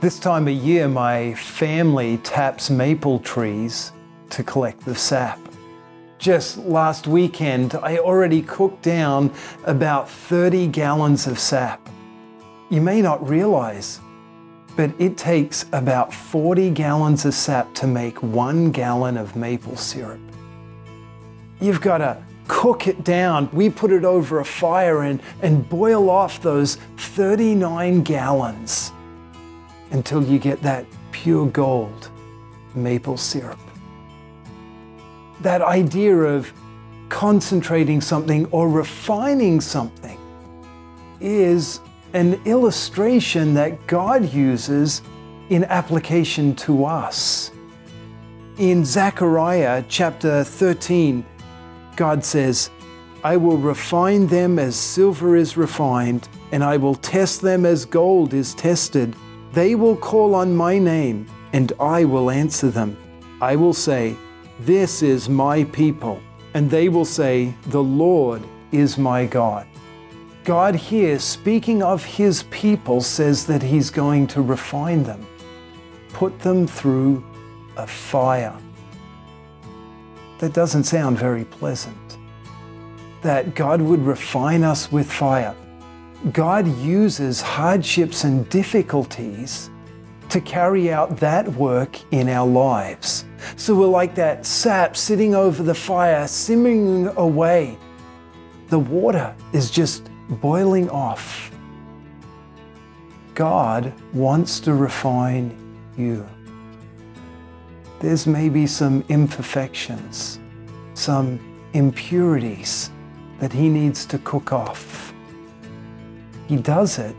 [0.00, 3.90] This time of year, my family taps maple trees
[4.30, 5.40] to collect the sap.
[6.18, 9.32] Just last weekend, I already cooked down
[9.64, 11.88] about 30 gallons of sap.
[12.70, 13.98] You may not realize,
[14.76, 20.20] but it takes about 40 gallons of sap to make one gallon of maple syrup.
[21.60, 23.50] You've got to cook it down.
[23.52, 28.92] We put it over a fire and, and boil off those 39 gallons
[29.90, 32.10] until you get that pure gold
[32.74, 33.58] maple syrup.
[35.40, 36.52] That idea of
[37.08, 40.18] concentrating something or refining something
[41.20, 41.80] is
[42.12, 45.02] an illustration that God uses
[45.50, 47.50] in application to us.
[48.58, 51.24] In Zechariah chapter 13,
[51.96, 52.70] God says,
[53.24, 58.32] I will refine them as silver is refined, and I will test them as gold
[58.32, 59.14] is tested.
[59.58, 62.96] They will call on my name, and I will answer them.
[63.40, 64.14] I will say,
[64.60, 66.22] This is my people.
[66.54, 69.66] And they will say, The Lord is my God.
[70.44, 75.26] God here, speaking of his people, says that he's going to refine them,
[76.12, 77.24] put them through
[77.76, 78.56] a fire.
[80.38, 82.16] That doesn't sound very pleasant.
[83.22, 85.56] That God would refine us with fire.
[86.32, 89.70] God uses hardships and difficulties
[90.30, 93.24] to carry out that work in our lives.
[93.56, 97.78] So we're like that sap sitting over the fire, simmering away.
[98.68, 101.52] The water is just boiling off.
[103.34, 105.56] God wants to refine
[105.96, 106.28] you.
[108.00, 110.40] There's maybe some imperfections,
[110.94, 111.38] some
[111.74, 112.90] impurities
[113.38, 115.07] that He needs to cook off.
[116.48, 117.16] He does it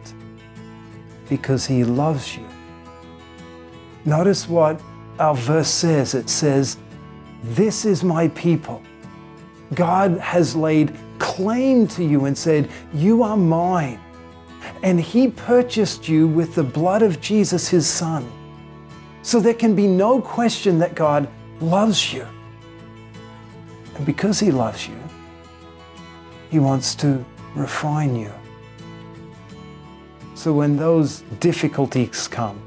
[1.29, 2.47] because He loves you.
[4.05, 4.81] Notice what
[5.19, 6.77] our verse says it says,
[7.43, 8.81] This is my people.
[9.75, 13.99] God has laid claim to you and said, You are mine.
[14.81, 18.29] And He purchased you with the blood of Jesus, His Son.
[19.21, 21.29] So there can be no question that God
[21.61, 22.25] loves you.
[23.95, 24.97] And because He loves you,
[26.49, 27.23] He wants to
[27.53, 28.31] refine you.
[30.39, 32.61] So when those difficulties come,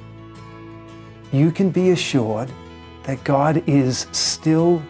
[1.32, 2.52] you can be assured
[3.04, 4.82] that God is still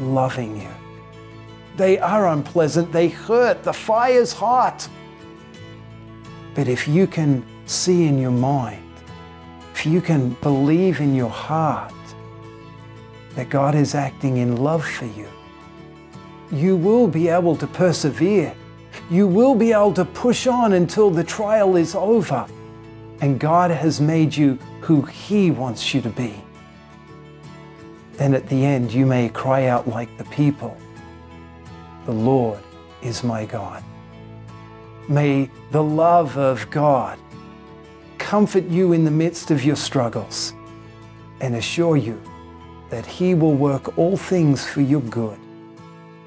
[0.00, 0.70] loving you.
[1.76, 4.88] They are unpleasant, they hurt, the fire's hot.
[6.54, 8.94] But if you can see in your mind,
[9.74, 11.92] if you can believe in your heart
[13.34, 15.28] that God is acting in love for you,
[16.50, 18.54] you will be able to persevere.
[19.10, 22.46] You will be able to push on until the trial is over
[23.22, 26.34] and God has made you who He wants you to be.
[28.14, 30.76] Then at the end, you may cry out like the people
[32.04, 32.58] The Lord
[33.00, 33.82] is my God.
[35.08, 37.18] May the love of God
[38.18, 40.52] comfort you in the midst of your struggles
[41.40, 42.20] and assure you
[42.90, 45.38] that He will work all things for your good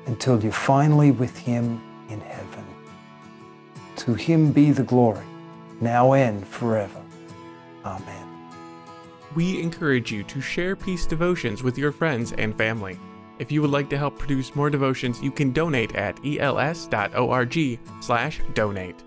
[0.06, 2.55] until you're finally with Him in heaven.
[4.06, 5.26] To Him be the glory,
[5.82, 7.02] now and forever.
[7.84, 8.28] Amen.
[9.36, 13.00] We encourage you to share peace devotions with your friends and family.
[13.38, 19.05] If you would like to help produce more devotions, you can donate at els.org/donate.